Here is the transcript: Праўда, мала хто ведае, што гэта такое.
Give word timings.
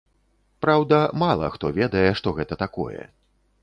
Праўда, 0.65 0.97
мала 1.25 1.53
хто 1.59 1.73
ведае, 1.79 2.05
што 2.23 2.37
гэта 2.41 2.63
такое. 2.67 3.01